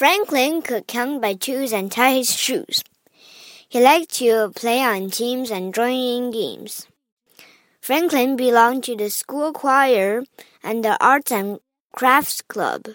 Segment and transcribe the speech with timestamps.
[0.00, 2.82] Franklin could count by twos and tie his shoes.
[3.68, 6.86] He liked to play on teams and join in games.
[7.82, 10.22] Franklin belonged to the school choir
[10.62, 11.60] and the arts and
[11.94, 12.88] crafts club.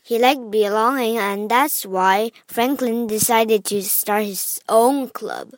[0.00, 5.54] He liked belonging, and that's why Franklin decided to start his own club.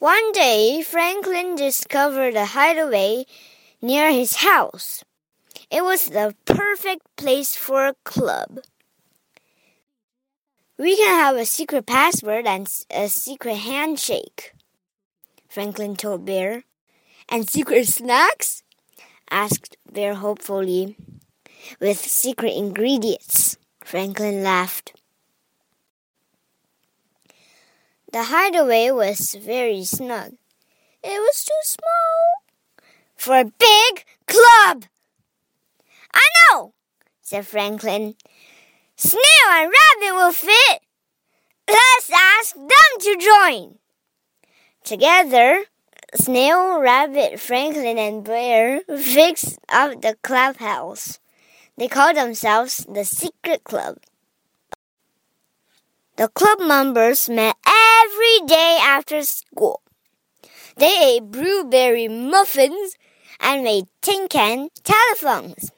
[0.00, 3.26] One day, Franklin discovered a hideaway
[3.80, 5.04] near his house.
[5.70, 8.60] It was the perfect place for a club.
[10.78, 14.52] We can have a secret password and a secret handshake,
[15.48, 16.64] Franklin told Bear.
[17.28, 18.62] And secret snacks?
[19.30, 20.96] asked Bear hopefully.
[21.80, 24.92] With secret ingredients, Franklin laughed.
[28.12, 30.34] The hideaway was very snug.
[31.02, 32.44] It was too small
[33.16, 34.84] for a big club.
[37.26, 38.14] Said Franklin.
[38.94, 40.80] Snail and Rabbit will fit.
[41.68, 42.68] Let's ask them
[43.00, 43.78] to join.
[44.84, 45.64] Together,
[46.14, 51.18] Snail, Rabbit, Franklin, and Bear fixed up the clubhouse.
[51.76, 53.96] They called themselves the Secret Club.
[56.14, 59.82] The club members met every day after school.
[60.76, 62.94] They ate blueberry muffins
[63.40, 65.72] and made tin can telephones.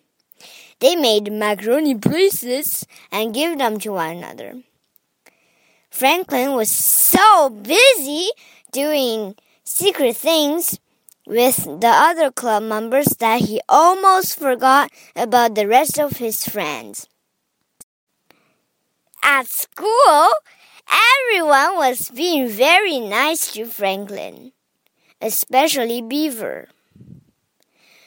[0.80, 4.62] They made macaroni bracelets and gave them to one another.
[5.90, 8.30] Franklin was so busy
[8.70, 9.34] doing
[9.64, 10.78] secret things
[11.26, 17.08] with the other club members that he almost forgot about the rest of his friends.
[19.22, 20.30] At school,
[20.88, 24.52] everyone was being very nice to Franklin,
[25.20, 26.68] especially Beaver.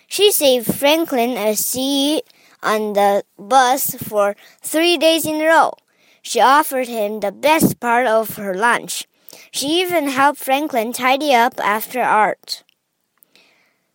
[0.07, 2.23] She saved Franklin a seat
[2.63, 5.73] on the bus for three days in a row.
[6.21, 9.07] She offered him the best part of her lunch
[9.51, 12.63] she even helped Franklin tidy up after art.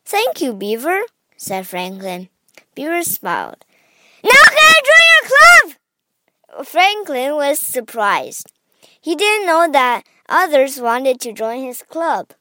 [0.04, 1.03] Thank you, Beaver,
[1.37, 2.28] said Franklin.
[2.75, 3.65] Beaver smiled.
[4.22, 6.66] Now can I join your club?
[6.66, 8.53] Franklin was surprised.
[9.00, 12.33] He didn't know that others wanted to join his club.